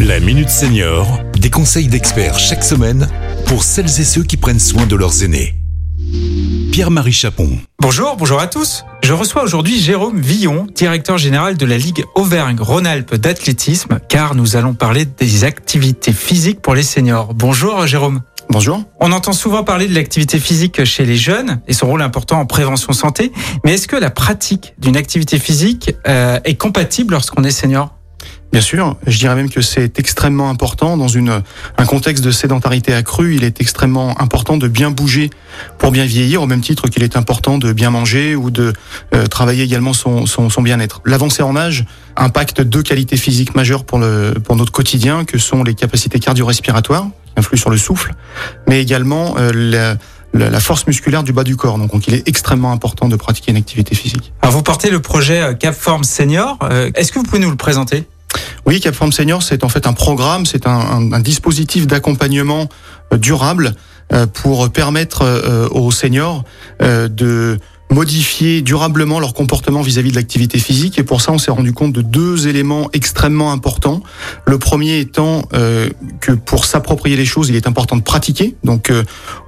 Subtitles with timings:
[0.00, 3.08] La Minute Senior, des conseils d'experts chaque semaine
[3.46, 5.54] pour celles et ceux qui prennent soin de leurs aînés.
[6.70, 7.48] Pierre-Marie Chapon.
[7.80, 8.84] Bonjour, bonjour à tous.
[9.02, 14.74] Je reçois aujourd'hui Jérôme Villon, directeur général de la Ligue Auvergne-Rhône-Alpes d'athlétisme, car nous allons
[14.74, 17.32] parler des activités physiques pour les seniors.
[17.32, 18.20] Bonjour Jérôme.
[18.50, 18.82] Bonjour.
[19.00, 22.46] On entend souvent parler de l'activité physique chez les jeunes et son rôle important en
[22.46, 23.32] prévention santé,
[23.64, 27.95] mais est-ce que la pratique d'une activité physique euh, est compatible lorsqu'on est senior?
[28.56, 33.34] Bien sûr, je dirais même que c'est extrêmement important dans un contexte de sédentarité accrue.
[33.34, 35.28] Il est extrêmement important de bien bouger
[35.76, 38.72] pour bien vieillir, au même titre qu'il est important de bien manger ou de
[39.14, 40.24] euh, travailler également son,
[40.62, 41.02] bien-être.
[41.04, 41.84] L'avancée en âge
[42.16, 47.58] impacte deux qualités physiques majeures pour notre quotidien, que sont les capacités cardio-respiratoires, qui influent
[47.58, 48.14] sur le souffle,
[48.66, 49.50] mais également euh,
[50.32, 51.76] la, la force musculaire du bas du corps.
[51.76, 54.32] Donc, il est extrêmement important de pratiquer une activité physique.
[54.40, 56.58] Alors, vous portez le projet euh, Capform Senior.
[56.94, 58.06] Est-ce que vous pouvez nous le présenter?
[58.66, 62.68] Oui, CapForm Senior, c'est en fait un programme, c'est un, un, un, dispositif d'accompagnement
[63.12, 63.74] euh, durable
[64.12, 66.44] euh, pour permettre euh, aux seniors
[66.80, 70.98] de modifier durablement leur comportement vis-à-vis de l'activité physique.
[70.98, 74.02] Et pour ça, on s'est rendu compte de deux éléments extrêmement importants.
[74.44, 75.42] Le premier étant
[76.20, 78.56] que pour s'approprier les choses, il est important de pratiquer.
[78.64, 78.92] Donc,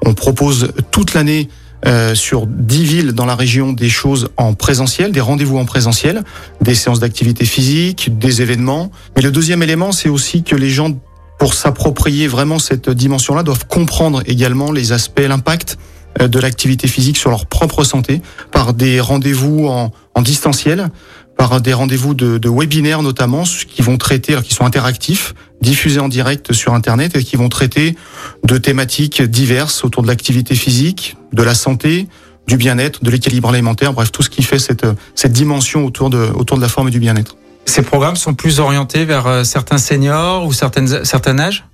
[0.04, 1.48] on propose toute l'année
[1.86, 6.24] euh, sur 10 villes dans la région des choses en présentiel, des rendez-vous en présentiel,
[6.60, 8.90] des séances d'activité physique, des événements.
[9.14, 10.90] Mais le deuxième élément, c'est aussi que les gens,
[11.38, 15.78] pour s'approprier vraiment cette dimension-là, doivent comprendre également les aspects, l'impact
[16.20, 20.90] euh, de l'activité physique sur leur propre santé par des rendez-vous en, en distanciel,
[21.36, 26.08] par des rendez-vous de, de, webinaires notamment, qui vont traiter, qui sont interactifs, diffusés en
[26.08, 27.96] direct sur Internet et qui vont traiter
[28.44, 32.08] de thématiques diverses autour de l'activité physique, de la santé,
[32.46, 36.30] du bien-être, de l'équilibre alimentaire, bref, tout ce qui fait cette, cette dimension autour de,
[36.34, 37.36] autour de la forme et du bien-être.
[37.66, 41.66] Ces programmes sont plus orientés vers euh, certains seniors ou certaines, certains âges?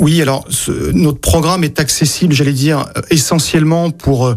[0.00, 4.34] Oui, alors ce, notre programme est accessible, j'allais dire, essentiellement pour euh,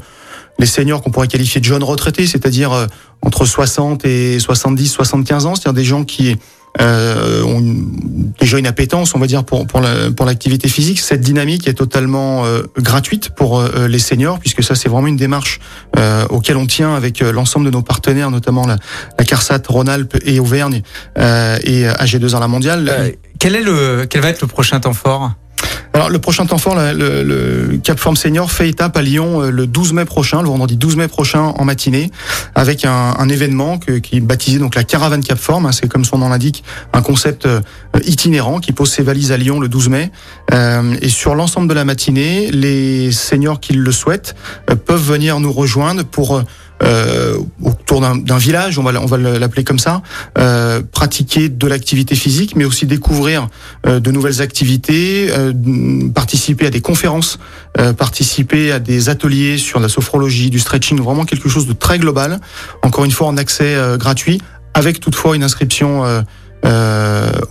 [0.60, 2.88] les seniors qu'on pourrait qualifier de jeunes retraités, c'est-à-dire euh,
[3.22, 6.36] entre 60 et 70, 75 ans, c'est-à-dire des gens qui
[6.82, 7.64] euh, ont
[8.40, 9.82] déjà une appétence, on va dire, pour pour
[10.26, 11.00] l'activité physique.
[11.00, 15.18] Cette dynamique est totalement euh, gratuite pour euh, les seniors, puisque ça c'est vraiment une
[15.18, 15.60] démarche
[15.98, 18.78] euh, auquel on tient avec euh, l'ensemble de nos partenaires, notamment la,
[19.18, 20.82] la CARSAT Rhône-Alpes et Auvergne
[21.18, 23.14] et AG2 à la mondiale.
[23.40, 25.32] quel est le quel va être le prochain temps fort?
[25.96, 29.50] Alors le prochain temps fort, le, le, Cap Form Senior fait étape à Lyon euh,
[29.50, 32.12] le 12 mai prochain, le vendredi 12 mai prochain en matinée,
[32.54, 35.66] avec un, événement que, qui est baptisé donc la caravane Cap Form.
[35.66, 37.62] Hein, c'est comme son nom l'indique, un concept euh,
[38.04, 40.12] itinérant qui pose ses valises à Lyon le 12 mai.
[40.54, 44.36] Euh, et sur l'ensemble de la matinée, les seniors qui le souhaitent
[44.86, 46.44] peuvent venir nous rejoindre pour
[46.84, 50.02] euh, autour d'un village, on va, on va l'appeler comme ça,
[50.38, 53.48] euh, pratiquer de l'activité physique, mais aussi découvrir
[53.88, 55.54] euh, de nouvelles activités, euh,
[56.14, 57.40] participer à des conférences,
[57.80, 61.98] euh, participer à des ateliers sur la sophrologie, du stretching, vraiment quelque chose de très
[61.98, 62.40] global.
[62.82, 64.42] Encore une fois, en accès euh, gratuit,
[64.74, 66.04] avec toutefois une inscription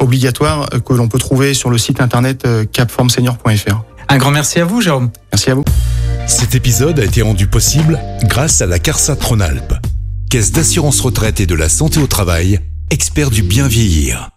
[0.01, 3.83] obligatoire que l'on peut trouver sur le site internet capformsenior.fr.
[4.09, 5.11] Un grand merci à vous, Jérôme.
[5.33, 5.65] Merci à vous.
[6.27, 9.75] Cet épisode a été rendu possible grâce à la CARSAT Rhône-Alpes,
[10.31, 14.34] Caisse d'assurance retraite et de la santé au travail, expert du bien vieillir.